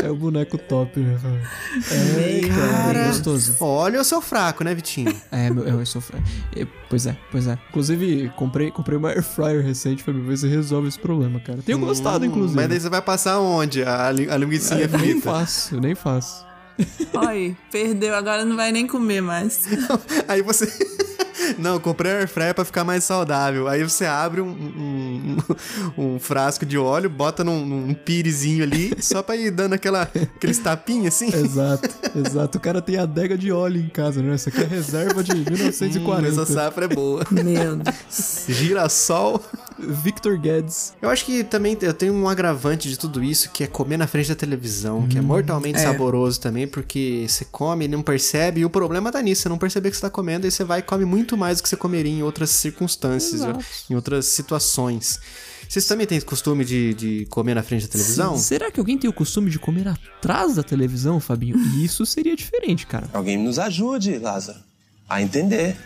[0.02, 1.16] É o boneco top, né?
[1.92, 3.56] É, cara, é gostoso.
[3.60, 5.14] Olha o seu fraco, né, Vitinho?
[5.30, 6.00] É, meu, eu sou.
[6.00, 6.18] fra-
[6.56, 7.56] é, Pois é, pois é.
[7.70, 11.60] Inclusive, comprei, comprei uma air fryer recente pra ver se resolve esse problema, cara.
[11.64, 12.56] Tenho gostado, Hum, inclusive.
[12.56, 13.84] Mas daí você vai passar onde?
[13.84, 15.30] A, li- a linguicinha É, nem frita.
[15.30, 16.44] faço, eu nem faço.
[17.14, 19.62] Olha, perdeu, agora não vai nem comer mais.
[20.26, 20.66] Aí você.
[21.59, 23.68] Não, eu comprei a air fryer pra ficar mais saudável.
[23.68, 25.37] Aí você abre um, um,
[25.98, 30.02] um- um frasco de óleo, bota num, num pirezinho ali, só pra ir dando aquela,
[30.02, 31.28] aqueles tapinhos assim.
[31.35, 32.59] Exato, exato.
[32.59, 34.35] O cara tem adega de óleo em casa, né?
[34.35, 36.22] Essa aqui é reserva de 1940.
[36.22, 37.22] Hum, essa safra é boa.
[37.31, 38.46] Meu Deus.
[38.48, 39.40] Girassol.
[39.78, 40.92] Victor Guedes.
[41.02, 44.07] Eu acho que também eu tenho um agravante de tudo isso, que é comer na
[44.07, 45.83] frente da televisão, que é mortalmente É.
[45.83, 49.59] saboroso também, porque você come e não percebe, e o problema tá nisso, você não
[49.59, 51.77] perceber que você tá comendo, e você vai e come muito mais do que você
[51.77, 53.64] comeria em outras circunstâncias, Exato.
[53.90, 55.21] em outras situações.
[55.73, 58.37] Vocês também têm costume de, de comer na frente da televisão?
[58.37, 61.57] Será que alguém tem o costume de comer atrás da televisão, Fabinho?
[61.83, 63.09] Isso seria diferente, cara.
[63.11, 64.59] Alguém nos ajude, Lázaro,
[65.09, 65.77] a entender.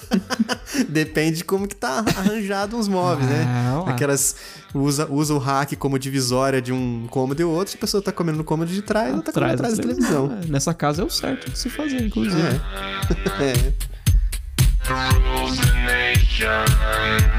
[0.88, 3.44] Depende de como que tá arranjado uns móveis, né?
[3.48, 3.84] Ah.
[3.86, 4.36] Aquelas.
[4.74, 8.02] Usa, usa o rack como divisória de um cômodo e o outro, se a pessoa
[8.02, 10.38] tá comendo no cômodo de trás, ela tá comendo atrás da televisão.
[10.42, 12.42] É, nessa casa é o certo de se fazer, inclusive.
[13.40, 13.86] É.
[14.88, 14.94] Bom,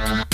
[0.04, 0.27] ô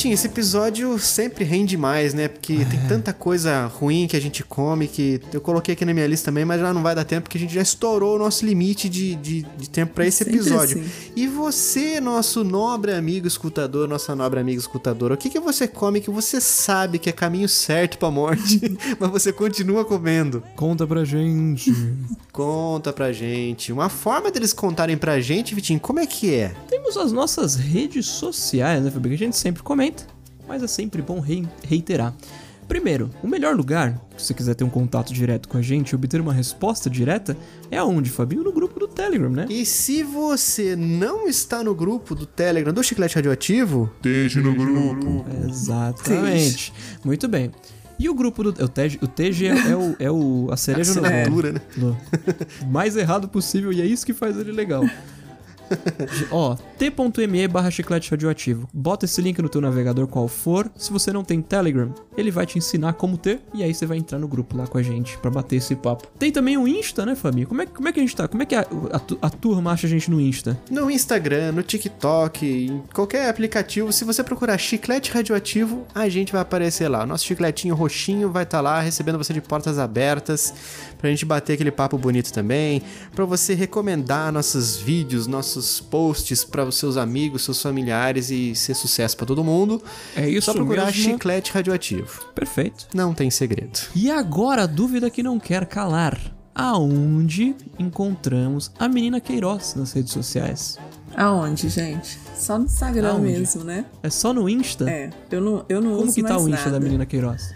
[0.00, 2.26] Vitinho, esse episódio sempre rende mais, né?
[2.26, 2.64] Porque É.
[2.64, 6.30] tem tanta coisa ruim que a gente come que eu coloquei aqui na minha lista
[6.30, 8.88] também, mas já não vai dar tempo porque a gente já estourou o nosso limite
[8.88, 10.80] de, de, de tempo pra esse Sempre episódio.
[10.80, 10.90] assim.
[11.14, 16.00] E você, nosso nobre amigo escutador, nossa nobre amiga escutadora, o que, que você come
[16.00, 18.58] que você sabe que é caminho certo pra morte,
[18.98, 20.42] mas você continua comendo?
[20.56, 21.74] Conta pra gente.
[22.32, 23.70] Conta pra gente.
[23.70, 26.54] Uma forma deles contarem pra gente, Vitinho, como é que é?
[26.90, 29.16] Temos as nossas redes sociais, né, Fabinho?
[29.16, 30.02] Que a gente sempre comenta,
[30.48, 32.12] mas é sempre bom rei- reiterar.
[32.66, 35.94] Primeiro, o melhor lugar, se você quiser ter um contato direto com a gente e
[35.94, 37.36] obter uma resposta direta,
[37.70, 38.42] é aonde, Fabinho?
[38.42, 39.46] No grupo do Telegram, né?
[39.48, 45.24] E se você não está no grupo do Telegram do Chiclete Radioativo, Esteja no grupo.
[45.48, 46.72] Exatamente.
[47.04, 47.52] Muito bem.
[48.00, 48.64] E o grupo do.
[48.64, 50.48] O TG, o TG é, é o, é o.
[50.50, 51.60] A cereja no Assinatura, né?
[51.76, 51.96] no-
[52.70, 54.82] mais errado possível e é isso que faz ele legal.
[56.30, 58.68] Ó, t.me barra chiclete radioativo.
[58.72, 60.70] Bota esse link no teu navegador qual for.
[60.76, 63.40] Se você não tem Telegram, ele vai te ensinar como ter.
[63.54, 66.06] E aí você vai entrar no grupo lá com a gente pra bater esse papo.
[66.18, 67.46] Tem também o Insta, né, Fabinho?
[67.46, 68.28] Como é, como é que a gente tá?
[68.28, 70.60] Como é que a, a, a turma acha a gente no Insta?
[70.70, 76.40] no Instagram, no TikTok, em qualquer aplicativo, se você procurar Chiclete Radioativo, a gente vai
[76.40, 77.02] aparecer lá.
[77.02, 80.54] O nosso chicletinho roxinho vai estar lá recebendo você de portas abertas
[80.98, 82.82] pra gente bater aquele papo bonito também,
[83.14, 88.74] pra você recomendar nossos vídeos, nossos posts para os seus amigos, seus familiares e ser
[88.74, 89.82] sucesso pra todo mundo.
[90.16, 91.02] É isso Só procurar mesmo.
[91.02, 92.24] Chiclete Radioativo.
[92.34, 92.86] Perfeito.
[92.94, 93.78] Não tem segredo.
[93.94, 96.18] E agora a dúvida que não quer calar.
[96.54, 100.78] Aonde encontramos a menina Queiroz nas redes sociais?
[101.16, 102.18] Aonde, gente?
[102.36, 103.22] Só no Instagram Aonde?
[103.32, 103.84] mesmo, né?
[104.02, 104.88] É só no Insta?
[104.88, 106.78] É, eu não, eu não Como uso que tá mais o Insta nada.
[106.78, 107.52] da menina Queiroz?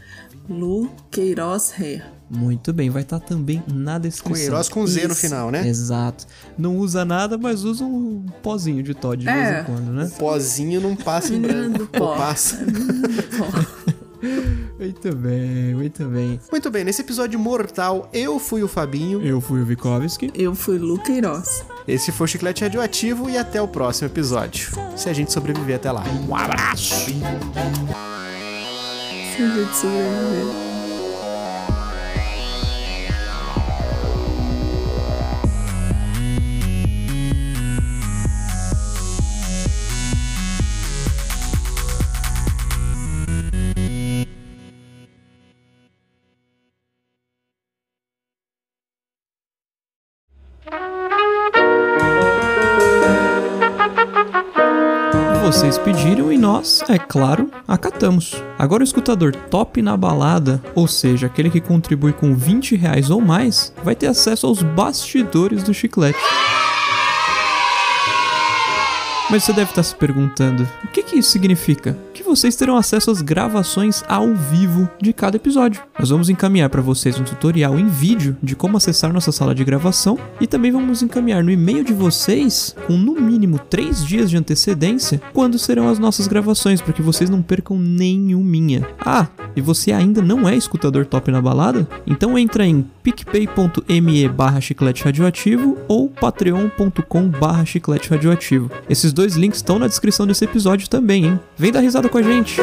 [0.49, 2.05] Lu Queiroz Hair.
[2.31, 4.35] Muito bem, vai estar também na descrição.
[4.35, 5.67] Queiroz com Z no final, né?
[5.69, 6.27] Exato.
[6.59, 9.33] Não usa nada, mas usa um pozinho de Todd de É.
[9.53, 10.11] vez em quando, né?
[10.19, 11.87] Pozinho não passa em branco.
[11.87, 12.17] pó.
[12.17, 12.59] Passa.
[14.79, 16.41] Muito bem, muito bem.
[16.51, 19.21] Muito bem, nesse episódio mortal, eu fui o Fabinho.
[19.23, 20.31] Eu fui o Vikovski.
[20.35, 21.63] Eu fui Lu Queiroz.
[21.87, 24.71] Esse foi o Chiclete Radioativo e até o próximo episódio.
[24.97, 26.03] Se a gente sobreviver até lá.
[26.29, 27.13] Um abraço!
[29.35, 30.74] Sem jeito de sobreviver.
[55.45, 58.33] Vocês pediram e nós, é claro, acatamos.
[58.59, 63.21] Agora o escutador top na balada, ou seja, aquele que contribui com 20 reais ou
[63.21, 66.19] mais, vai ter acesso aos bastidores do chiclete.
[69.31, 71.95] Mas você deve estar se perguntando, o que, que isso significa?
[72.15, 75.83] Que vocês terão acesso às gravações ao vivo de cada episódio.
[75.99, 79.65] Nós vamos encaminhar para vocês um tutorial em vídeo de como acessar nossa sala de
[79.65, 84.37] gravação e também vamos encaminhar no e-mail de vocês, com no mínimo 3 dias de
[84.37, 88.87] antecedência, quando serão as nossas gravações, para que vocês não percam nenhuminha.
[89.05, 91.87] Ah, e você ainda não é escutador top na balada?
[92.07, 98.71] Então entra em picpay.me barra chiclete radioativo ou patreon.com barra chiclete radioativo.
[98.89, 101.41] Esses dois links estão na descrição desse episódio também, hein?
[101.57, 102.61] Vem dar risada com a gente!